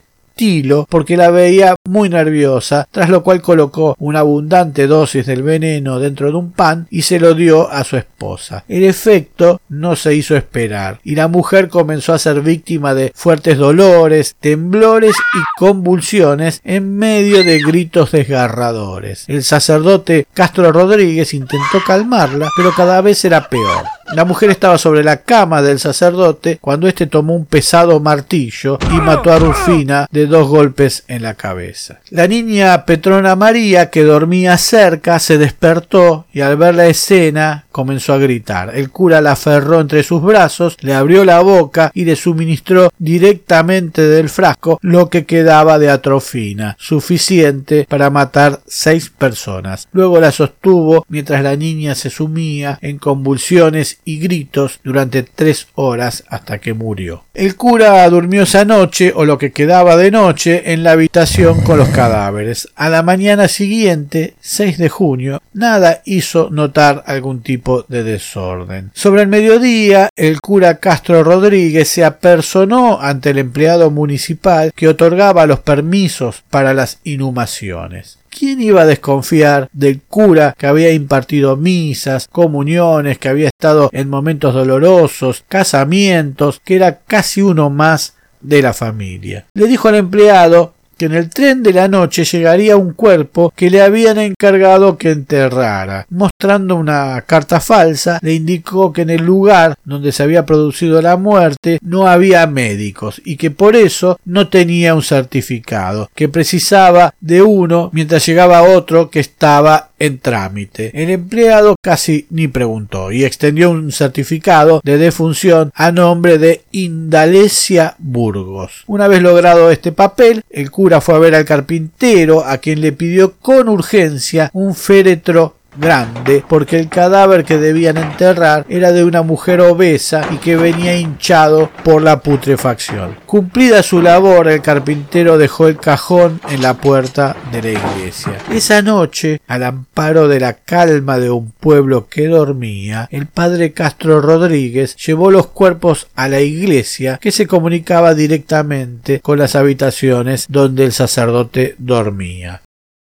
Porque 0.90 1.18
la 1.18 1.32
veía 1.32 1.75
muy 1.88 2.10
nerviosa, 2.10 2.88
tras 2.92 3.10
lo 3.10 3.24
cual 3.24 3.42
colocó 3.42 3.96
una 4.00 4.20
abundante 4.20 4.88
dosis 4.88 5.25
del 5.25 5.44
veneno 5.44 6.00
dentro 6.00 6.30
de 6.30 6.38
un 6.38 6.52
pan 6.52 6.88
y 6.90 7.04
se 7.04 7.20
lo 7.20 7.34
dio 7.34 7.70
a 7.70 7.84
su 7.84 7.98
esposa. 7.98 8.63
El 8.68 8.84
efecto 8.84 9.62
no 9.70 9.96
se 9.96 10.16
hizo 10.16 10.36
esperar 10.36 11.00
y 11.04 11.16
la 11.16 11.28
mujer 11.28 11.70
comenzó 11.70 12.13
a 12.13 12.20
ser 12.20 12.42
víctima 12.42 12.94
de 12.94 13.12
fuertes 13.16 13.58
dolores, 13.58 14.36
temblores 14.40 15.16
y 15.16 15.60
convulsiones 15.60 16.62
en 16.63 16.98
medio 16.98 17.44
de 17.44 17.60
gritos 17.60 18.12
desgarradores. 18.12 19.25
El 19.28 19.44
sacerdote 19.44 20.28
Castro 20.34 20.72
Rodríguez 20.72 21.34
intentó 21.34 21.82
calmarla, 21.86 22.50
pero 22.56 22.72
cada 22.75 23.02
vez 23.02 23.24
era 23.25 23.50
peor. 23.50 23.84
La 24.12 24.25
mujer 24.25 24.50
estaba 24.50 24.77
sobre 24.77 25.03
la 25.03 25.22
cama 25.22 25.62
del 25.62 25.79
sacerdote 25.79 26.57
cuando 26.60 26.88
éste 26.88 27.07
tomó 27.07 27.36
un 27.36 27.45
pesado 27.45 28.00
martillo 28.00 28.77
y 28.91 28.95
mató 28.95 29.31
a 29.31 29.39
Rufina 29.39 30.07
de 30.12 30.27
dos 30.27 30.48
golpes 30.48 31.03
en 31.07 31.24
la 31.24 31.36
cabeza. 31.36 32.00
La 32.10 32.27
niña 32.27 32.86
Petrona 32.86 33.36
María, 33.36 33.89
que 33.89 34.03
dormía 34.03 34.57
cerca, 34.57 35.19
se 35.19 35.38
despertó 35.38 36.25
y 36.33 36.41
al 36.41 36.57
ver 36.57 36.75
la 36.75 36.88
escena 36.88 37.65
comenzó 37.72 38.13
a 38.13 38.17
gritar. 38.17 38.75
El 38.75 38.91
cura 38.91 39.22
la 39.22 39.31
aferró 39.31 39.79
entre 39.79 40.03
sus 40.03 40.22
brazos, 40.22 40.77
le 40.81 40.93
abrió 40.93 41.25
la 41.25 41.39
boca 41.39 41.91
y 41.93 42.05
le 42.05 42.15
suministró 42.15 42.91
directamente 43.00 44.07
del 44.07 44.29
frasco 44.29 44.79
lo 44.81 45.10
que 45.10 45.25
quedaba 45.25 45.79
de 45.79 45.89
atrofina, 45.89 46.75
suficiente 46.79 47.88
para 47.89 48.10
matar 48.10 48.62
seis 48.67 49.10
personas. 49.10 49.88
Luego 49.91 50.19
la 50.19 50.31
sostuvo 50.31 51.05
mientras 51.07 51.41
la 51.41 51.55
niña 51.55 51.95
se 51.95 52.10
sumía 52.10 52.77
en 52.81 53.00
convulsiones 53.00 53.92
y 54.05 54.19
gritos 54.19 54.79
durante 54.83 55.23
tres 55.23 55.67
horas 55.75 56.23
hasta 56.27 56.59
que 56.59 56.73
murió. 56.73 57.25
El 57.33 57.55
cura 57.55 58.07
durmió 58.09 58.43
esa 58.43 58.65
noche, 58.65 59.12
o 59.15 59.25
lo 59.25 59.38
que 59.38 59.51
quedaba 59.51 59.97
de 59.97 60.12
noche, 60.12 60.73
en 60.73 60.83
la 60.83 60.91
habitación 60.91 61.62
con 61.62 61.77
los 61.77 61.89
cadáveres. 61.89 62.69
A 62.75 62.89
la 62.89 63.03
mañana 63.03 63.47
siguiente, 63.47 64.35
6 64.41 64.77
de 64.77 64.89
junio, 64.89 65.41
nada 65.53 66.01
hizo 66.05 66.50
notar 66.51 67.03
algún 67.07 67.41
tipo 67.41 67.85
de 67.88 68.03
desorden. 68.03 68.91
Sobre 68.93 69.23
el 69.23 69.27
mediodía, 69.27 70.09
el 70.15 70.41
cura 70.41 70.77
Castro 70.77 71.23
Rodríguez 71.23 71.88
se 71.89 72.05
apersonó 72.05 73.00
ante 73.01 73.31
el 73.31 73.39
empleado 73.39 73.89
municipal 73.91 74.71
que 74.75 74.88
otorgaba 74.88 75.45
los 75.45 75.59
permisos 75.59 76.43
para 76.50 76.73
las 76.73 77.00
inhumaciones. 77.03 78.19
¿Quién 78.38 78.62
iba 78.62 78.82
a 78.82 78.86
desconfiar 78.88 79.70
del 79.74 80.02
cura 80.02 80.56
que 80.58 80.66
había 80.66 80.92
impartido 80.92 81.56
misas, 81.56 82.28
comuniones, 82.28 83.20
que 83.20 83.30
había 83.30 83.50
estado 83.50 83.92
en 83.94 84.10
momentos 84.10 84.56
dolorosos, 84.56 85.46
casamientos, 85.48 86.60
que 86.66 86.75
era 86.75 87.02
casi 87.02 87.44
uno 87.44 87.70
más 87.70 88.16
de 88.42 88.63
la 88.63 88.74
familia? 88.74 89.46
Le 89.54 89.68
dijo 89.68 89.88
al 89.88 89.96
empleado 89.96 90.73
que 90.97 91.05
en 91.05 91.13
el 91.13 91.29
tren 91.29 91.63
de 91.63 91.73
la 91.73 91.88
noche 91.88 92.23
llegaría 92.23 92.77
un 92.77 92.93
cuerpo 92.93 93.53
que 93.55 93.69
le 93.69 93.81
habían 93.81 94.17
encargado 94.17 94.97
que 94.97 95.12
enterrara. 95.12 96.05
Mostrando 96.09 96.75
una 96.75 97.21
carta 97.25 97.59
falsa, 97.59 98.19
le 98.21 98.33
indicó 98.33 98.91
que 98.93 99.01
en 99.01 99.09
el 99.09 99.23
lugar 99.23 99.75
donde 99.83 100.12
se 100.12 100.23
había 100.23 100.45
producido 100.45 101.01
la 101.01 101.17
muerte 101.17 101.79
no 101.81 102.07
había 102.07 102.47
médicos 102.47 103.21
y 103.25 103.38
que 103.38 103.51
por 103.51 103.75
eso 103.75 104.19
no 104.25 104.50
tenía 104.50 104.95
un 104.95 105.03
certificado, 105.03 106.09
que 106.15 106.29
precisaba 106.29 107.13
de 107.19 107.41
uno 107.41 107.89
mientras 107.93 108.25
llegaba 108.25 108.63
otro 108.63 109.09
que 109.09 109.19
estaba 109.19 109.89
en 110.03 110.19
trámite. 110.19 110.91
El 110.93 111.10
empleado 111.10 111.75
casi 111.81 112.27
ni 112.29 112.50
preguntó 112.50 113.13
y 113.13 113.24
extendió 113.24 113.72
un 113.72 113.93
certificado 113.93 114.81
de 114.83 114.98
defunción 114.98 115.72
a 115.74 115.93
nombre 115.93 116.38
de 116.38 116.63
Indalecia 116.72 117.95
Burgos. 118.00 118.83
Una 118.88 119.07
vez 119.07 119.22
logrado 119.22 119.72
este 119.72 119.93
papel, 119.93 120.43
el 120.50 120.72
cura 120.72 121.00
fue 121.00 121.15
a 121.15 121.19
ver 121.19 121.36
al 121.36 121.45
carpintero, 121.45 122.43
a 122.43 122.57
quien 122.57 122.81
le 122.81 122.91
pidió 122.91 123.36
con 123.38 123.69
urgencia 123.69 124.50
un 124.51 124.75
féretro 124.75 125.55
grande 125.75 126.44
porque 126.48 126.80
el 126.80 126.89
cadáver 126.89 127.44
que 127.44 127.58
debían 127.58 127.98
enterrar 127.98 128.65
era 128.70 128.92
de 128.92 129.03
una 129.03 129.22
mujer 129.22 129.62
obesa 129.62 130.27
y 130.32 130.38
que 130.38 130.56
venía 130.56 130.98
hinchado 130.98 131.70
por 131.84 132.01
la 132.01 132.22
putrefacción. 132.22 133.15
Cumplida 133.25 133.84
su 133.84 134.01
labor, 134.01 134.48
el 134.48 134.62
carpintero 134.62 135.38
dejó 135.38 135.68
el 135.68 135.77
cajón 135.77 136.39
en 136.50 136.62
la 136.62 136.75
puerta 136.75 137.36
de 137.51 137.62
la 137.62 137.70
iglesia. 137.72 138.38
Esa 138.51 138.82
noche, 138.82 139.42
al 139.48 139.63
amparo 139.63 140.27
de 140.27 140.39
la 140.39 140.53
calma 140.53 141.20
de 141.20 141.30
un 141.30 141.51
pueblo 141.51 142.08
que 142.08 142.27
dormía, 142.27 143.08
el 143.12 143.27
padre 143.27 143.74
Castro 143.74 144.22
Rodríguez 144.22 144.96
llevó 144.96 145.32
los 145.32 145.48
cuerpos 145.48 146.08
a 146.15 146.27
la 146.27 146.42
iglesia 146.42 147.18
que 147.22 147.32
se 147.32 147.48
comunicaba 147.48 148.13
directamente 148.13 149.20
con 149.20 149.39
las 149.39 149.56
habitaciones 149.56 150.46
donde 150.50 150.86
el 150.86 150.92
sacerdote 150.92 151.75
dormía 151.77 152.62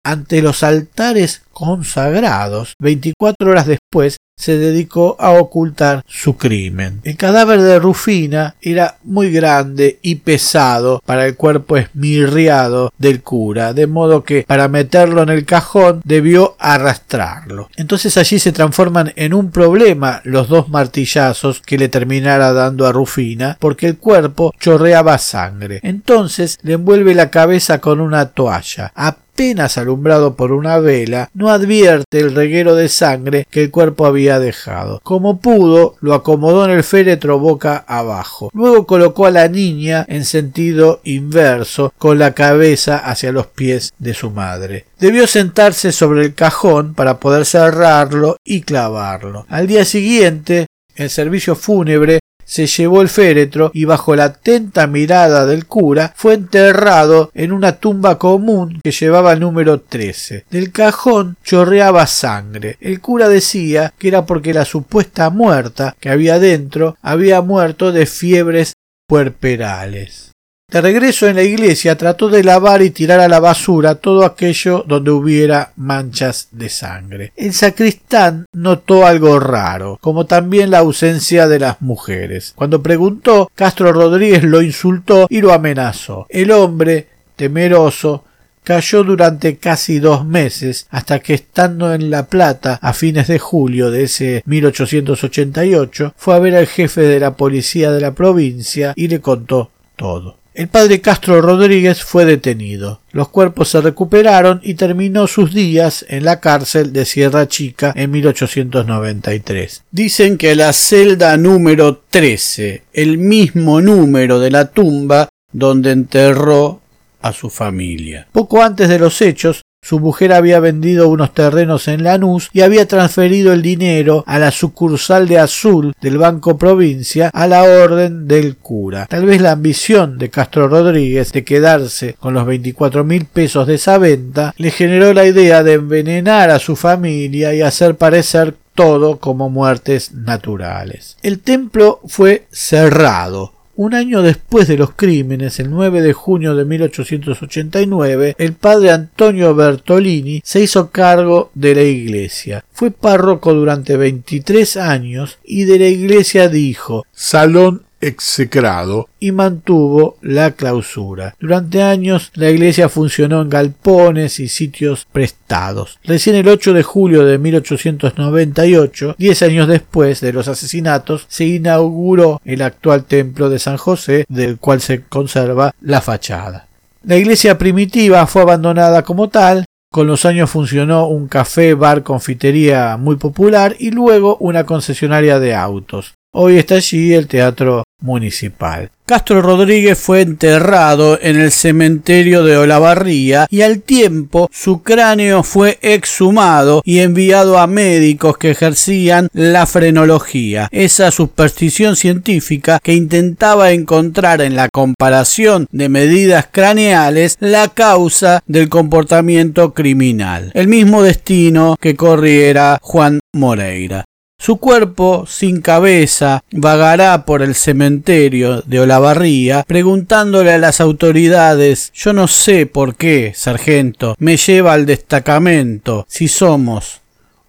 ante 0.06 0.44
los 0.44 0.62
altares 0.62 1.42
consagrados, 1.56 2.74
24 2.80 3.50
horas 3.50 3.66
después 3.66 4.18
se 4.38 4.58
dedicó 4.58 5.16
a 5.18 5.32
ocultar 5.32 6.04
su 6.06 6.36
crimen. 6.36 7.00
El 7.06 7.16
cadáver 7.16 7.62
de 7.62 7.80
Rufina 7.80 8.56
era 8.62 8.98
muy 9.04 9.32
grande 9.32 9.98
y 10.02 10.16
pesado 10.16 11.02
para 11.06 11.26
el 11.26 11.38
cuerpo 11.38 11.78
esmirriado 11.78 12.92
del 12.98 13.22
cura, 13.22 13.74
de 13.74 13.88
modo 13.88 14.26
que 14.26 14.44
para 14.46 14.68
meterlo 14.68 15.24
en 15.24 15.30
el 15.30 15.46
cajón 15.46 16.02
debió 16.04 16.58
arrastrarlo. 16.60 17.70
Entonces 17.78 18.18
allí 18.18 18.38
se 18.38 18.52
transforman 18.52 19.14
en 19.16 19.34
un 19.34 19.52
problema 19.52 20.20
los 20.26 20.50
dos 20.50 20.68
martillazos 20.68 21.62
que 21.62 21.78
le 21.78 21.88
terminara 21.88 22.52
dando 22.52 22.86
a 22.86 22.92
Rufina, 22.92 23.56
porque 23.62 23.88
el 23.88 23.98
cuerpo 23.98 24.54
chorreaba 24.60 25.18
sangre. 25.18 25.80
Entonces 25.82 26.58
le 26.62 26.74
envuelve 26.74 27.16
la 27.16 27.30
cabeza 27.30 27.80
con 27.80 28.02
una 28.02 28.26
toalla 28.26 28.92
apenas 29.36 29.78
alumbrado 29.78 30.36
por 30.36 30.54
una 30.54 30.80
vela, 30.80 31.30
advierte 31.50 32.20
el 32.20 32.36
reguero 32.36 32.76
de 32.76 32.90
sangre 32.90 33.48
que 33.50 33.64
el 33.64 33.72
cuerpo 33.72 34.06
había 34.06 34.40
dejado. 34.40 35.00
Como 35.04 35.40
pudo, 35.40 35.96
lo 36.02 36.14
acomodó 36.14 36.66
en 36.66 36.72
el 36.72 36.84
féretro 36.84 37.40
boca 37.40 37.84
abajo. 37.88 38.50
Luego 38.54 38.86
colocó 38.86 39.26
a 39.26 39.32
la 39.32 39.48
niña 39.48 40.06
en 40.08 40.26
sentido 40.26 41.02
inverso, 41.04 41.94
con 41.98 42.20
la 42.20 42.34
cabeza 42.34 42.98
hacia 42.98 43.32
los 43.32 43.48
pies 43.48 43.94
de 44.00 44.14
su 44.14 44.32
madre. 44.32 44.86
Debió 45.00 45.28
sentarse 45.28 45.92
sobre 45.92 46.24
el 46.26 46.34
cajón 46.34 46.94
para 46.94 47.20
poder 47.20 47.46
cerrarlo 47.46 48.38
y 48.44 48.62
clavarlo. 48.62 49.46
Al 49.50 49.68
día 49.68 49.86
siguiente, 49.86 50.68
el 50.96 51.10
servicio 51.10 51.56
fúnebre 51.56 52.20
se 52.46 52.68
llevó 52.68 53.02
el 53.02 53.10
féretro 53.10 53.72
y 53.74 53.86
bajo 53.86 54.16
la 54.16 54.26
atenta 54.26 54.88
mirada 54.88 55.46
del 55.46 55.66
cura 55.66 56.14
fue 56.16 56.36
enterrado 56.36 57.32
en 57.34 57.52
una 57.52 57.74
tumba 57.74 58.18
común 58.18 58.80
que 58.84 58.92
llevaba 58.92 59.34
el 59.34 59.40
número 59.40 59.82
13. 59.82 60.46
Del 60.50 60.72
cajón 60.72 61.38
chorreaba 61.44 62.08
sangre. 62.08 62.78
El 62.80 63.02
cura 63.02 63.28
decía 63.28 63.94
que 63.98 64.08
era 64.08 64.26
porque 64.26 64.54
la 64.54 64.66
supuesta 64.66 65.30
muerta 65.30 65.96
que 66.00 66.10
había 66.10 66.40
dentro 66.40 66.98
había 67.02 67.42
muerto 67.42 67.92
de 67.92 68.06
fiebres 68.06 68.74
puerperales. 69.08 70.35
De 70.68 70.82
regreso 70.82 71.28
en 71.28 71.36
la 71.36 71.44
iglesia 71.44 71.96
trató 71.96 72.28
de 72.28 72.44
lavar 72.44 72.82
y 72.82 72.90
tirar 72.90 73.20
a 73.20 73.28
la 73.28 73.40
basura 73.40 73.96
todo 73.96 74.26
aquello 74.26 74.84
donde 74.88 75.12
hubiera 75.12 75.72
manchas 75.76 76.50
de 76.52 76.70
sangre. 76.70 77.32
El 77.36 77.54
sacristán 77.54 78.48
notó 78.52 79.06
algo 79.06 79.40
raro, 79.40 80.00
como 80.02 80.26
también 80.26 80.72
la 80.72 80.80
ausencia 80.80 81.48
de 81.48 81.60
las 81.60 81.82
mujeres. 81.82 82.52
Cuando 82.56 82.82
preguntó, 82.82 83.50
Castro 83.54 83.94
Rodríguez 83.94 84.44
lo 84.44 84.62
insultó 84.62 85.28
y 85.30 85.40
lo 85.40 85.54
amenazó. 85.54 86.26
El 86.30 86.50
hombre, 86.50 87.08
temeroso, 87.36 88.26
cayó 88.64 89.04
durante 89.04 89.58
casi 89.58 90.00
dos 90.00 90.26
meses 90.26 90.88
hasta 90.90 91.20
que 91.20 91.36
estando 91.36 91.94
en 91.94 92.10
La 92.10 92.26
Plata 92.26 92.80
a 92.82 92.92
fines 92.94 93.28
de 93.28 93.38
julio 93.38 93.92
de 93.92 94.04
ese 94.04 94.44
1888 94.46 96.16
fue 96.18 96.36
a 96.36 96.40
ver 96.40 96.56
al 96.56 96.66
jefe 96.66 97.02
de 97.02 97.20
la 97.20 97.36
policía 97.36 97.92
de 97.92 98.02
la 98.02 98.16
provincia 98.16 98.94
y 98.96 99.08
le 99.08 99.22
contó 99.22 99.70
todo. 99.96 100.44
El 100.56 100.70
padre 100.70 101.02
Castro 101.02 101.42
Rodríguez 101.42 102.02
fue 102.02 102.24
detenido. 102.24 103.02
Los 103.12 103.28
cuerpos 103.28 103.68
se 103.68 103.82
recuperaron 103.82 104.62
y 104.64 104.76
terminó 104.76 105.28
sus 105.28 105.54
días 105.54 106.06
en 106.08 106.24
la 106.24 106.40
cárcel 106.40 106.94
de 106.94 107.04
Sierra 107.04 107.50
Chica 107.50 107.92
en 107.94 108.12
1893. 108.12 109.84
Dicen 109.92 110.38
que 110.38 110.56
la 110.56 110.72
celda 110.72 111.36
número 111.36 112.02
13, 112.10 112.84
el 112.94 113.18
mismo 113.18 113.82
número 113.82 114.40
de 114.40 114.52
la 114.52 114.72
tumba 114.72 115.28
donde 115.52 115.92
enterró 115.92 116.80
a 117.22 117.34
su 117.34 117.50
familia. 117.50 118.30
Poco 118.32 118.64
antes 118.64 118.88
de 118.88 119.00
los 119.00 119.22
hechos, 119.22 119.62
su 119.86 120.00
mujer 120.00 120.34
había 120.34 120.60
vendido 120.60 121.08
unos 121.10 121.36
terrenos 121.36 121.88
en 121.88 122.04
Lanús 122.04 122.50
y 122.54 122.62
había 122.62 122.88
transferido 122.88 123.54
el 123.54 123.62
dinero 123.62 124.24
a 124.26 124.40
la 124.40 124.50
sucursal 124.50 125.28
de 125.28 125.38
Azul 125.38 125.94
del 126.02 126.18
Banco 126.18 126.58
Provincia 126.58 127.30
a 127.32 127.46
la 127.46 127.62
orden 127.62 128.28
del 128.28 128.58
cura. 128.58 129.06
Tal 129.08 129.28
vez 129.28 129.42
la 129.42 129.52
ambición 129.52 130.18
de 130.18 130.32
Castro 130.32 130.68
Rodríguez 130.68 131.32
de 131.34 131.44
quedarse 131.44 132.16
con 132.20 132.34
los 132.34 132.48
veinticuatro 132.48 133.04
mil 133.04 133.26
pesos 133.26 133.68
de 133.68 133.76
esa 133.76 134.00
venta 134.00 134.56
le 134.58 134.72
generó 134.72 135.14
la 135.14 135.28
idea 135.28 135.62
de 135.62 135.74
envenenar 135.74 136.50
a 136.50 136.58
su 136.58 136.76
familia 136.76 137.54
y 137.54 137.62
hacer 137.62 137.96
parecer 137.96 138.56
todo 138.74 139.20
como 139.20 139.52
muertes 139.52 140.14
naturales. 140.14 141.16
El 141.22 141.40
templo 141.40 142.02
fue 142.08 142.48
cerrado 142.52 143.55
un 143.76 143.94
año 143.94 144.22
después 144.22 144.68
de 144.68 144.78
los 144.78 144.92
crímenes, 144.92 145.60
el 145.60 145.70
9 145.70 146.02
de 146.02 146.14
junio 146.14 146.56
de 146.56 146.66
1889, 146.66 148.36
el 148.38 148.54
padre 148.54 148.92
Antonio 148.92 149.54
Bertolini 149.56 150.42
se 150.44 150.62
hizo 150.62 150.90
cargo 150.92 151.52
de 151.54 151.76
la 151.76 151.84
iglesia. 151.84 152.64
Fue 152.72 152.92
párroco 152.92 153.54
durante 153.54 153.98
23 153.98 154.78
años 154.78 155.40
y 155.44 155.66
de 155.66 155.80
la 155.80 155.88
iglesia 155.88 156.48
dijo 156.48 157.06
Salón 157.12 157.85
execrado 158.02 159.10
y 159.20 159.32
mantuvo 159.32 160.18
la 160.22 160.52
clausura. 160.52 161.36
Durante 161.40 161.82
años 161.82 162.32
la 162.36 162.50
iglesia 162.50 162.90
funcionó 162.90 163.42
en 163.42 163.50
galpones 163.50 164.40
y 164.40 164.48
sitios 164.48 165.08
prestados. 165.12 166.00
Recién 166.04 166.36
el 166.36 166.48
8 166.48 166.74
de 166.74 166.84
julio 166.84 167.26
de 167.26 167.38
1898, 167.38 169.16
diez 169.18 169.42
años 169.42 169.68
después 169.68 170.22
de 170.22 170.34
los 170.34 170.48
asesinatos, 170.48 171.26
se 171.28 171.46
inauguró 171.46 172.42
el 172.46 172.62
actual 172.62 173.06
templo 173.06 173.50
de 173.50 173.60
San 173.60 173.78
José, 173.78 174.26
del 174.30 174.58
cual 174.58 174.82
se 174.82 175.04
conserva 175.04 175.74
la 175.82 176.02
fachada. 176.02 176.68
La 177.04 177.18
iglesia 177.18 177.58
primitiva 177.58 178.26
fue 178.26 178.42
abandonada 178.42 179.04
como 179.04 179.30
tal, 179.30 179.66
con 179.92 180.08
los 180.08 180.26
años 180.26 180.50
funcionó 180.50 181.08
un 181.08 181.28
café, 181.28 181.74
bar, 181.74 182.04
confitería 182.04 182.98
muy 182.98 183.16
popular 183.16 183.76
y 183.80 183.92
luego 183.92 184.36
una 184.42 184.66
concesionaria 184.66 185.40
de 185.40 185.56
autos. 185.56 186.16
Hoy 186.34 186.58
está 186.58 186.76
allí 186.76 187.14
el 187.14 187.28
Teatro 187.28 187.85
Municipal. 188.06 188.92
Castro 189.08 189.42
Rodríguez 189.42 190.00
fue 190.00 190.22
enterrado 190.22 191.20
en 191.22 191.40
el 191.40 191.52
cementerio 191.52 192.44
de 192.44 192.58
Olavarría 192.58 193.46
y 193.52 193.62
al 193.62 193.82
tiempo 193.82 194.50
su 194.52 194.82
cráneo 194.82 195.44
fue 195.44 195.78
exhumado 195.82 196.82
y 196.84 197.00
enviado 197.00 197.60
a 197.60 197.68
médicos 197.68 198.38
que 198.38 198.52
ejercían 198.52 199.30
la 199.34 199.68
frenología, 199.68 200.70
esa 200.72 201.12
superstición 201.12 201.96
científica 201.96 202.80
que 202.82 202.94
intentaba 202.94 203.72
encontrar 203.72 204.42
en 204.42 204.56
la 204.56 204.70
comparación 204.70 205.68
de 205.72 205.90
medidas 205.90 206.48
craneales 206.52 207.38
la 207.40 207.68
causa 207.68 208.42
del 208.48 208.70
comportamiento 208.70 209.74
criminal. 209.74 210.52
El 210.56 210.68
mismo 210.68 211.04
destino 211.04 211.76
que 211.80 211.96
corriera 211.96 212.80
Juan 212.82 213.20
Moreira. 213.34 214.06
Su 214.46 214.58
cuerpo, 214.58 215.26
sin 215.28 215.60
cabeza, 215.60 216.44
vagará 216.52 217.26
por 217.26 217.42
el 217.42 217.56
cementerio 217.56 218.62
de 218.62 218.80
Olavarría, 218.80 219.64
preguntándole 219.64 220.54
a 220.54 220.60
las 220.60 220.82
autoridades 220.82 221.92
Yo 221.96 222.14
no 222.14 222.28
sé 222.28 222.68
por 222.68 222.96
qué, 222.96 223.34
sargento, 223.34 224.14
me 224.20 224.38
lleva 224.38 224.74
al 224.74 224.86
destacamento 224.86 226.06
si 226.08 226.28
somos 226.28 227.02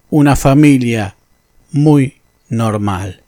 una 0.09 0.35
familia 0.35 1.15
muy 1.71 2.15
normal. 2.49 3.21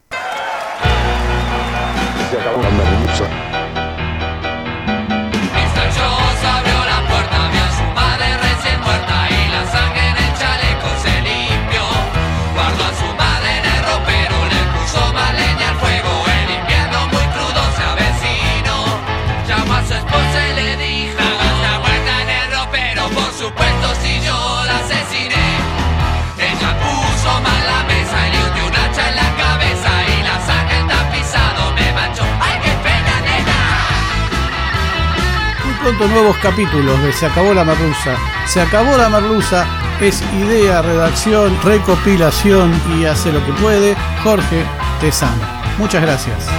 Nuevos 36.08 36.38
capítulos 36.38 37.02
de 37.04 37.12
Se 37.12 37.26
acabó 37.26 37.54
la 37.54 37.64
merluza. 37.64 38.16
Se 38.46 38.62
acabó 38.62 38.96
la 38.98 39.10
merluza 39.10 39.66
es 40.02 40.24
idea, 40.34 40.82
redacción, 40.82 41.58
recopilación 41.62 42.72
y 42.98 43.06
hace 43.06 43.32
lo 43.32 43.46
que 43.46 43.52
puede 43.54 43.96
Jorge 44.24 44.66
Tezano. 45.02 45.42
Muchas 45.78 46.02
gracias. 46.02 46.59